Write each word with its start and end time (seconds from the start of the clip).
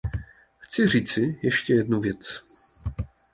Chci 0.59 0.87
říci 0.87 1.39
ještě 1.41 1.73
jednu 1.73 1.99
věc. 2.01 2.43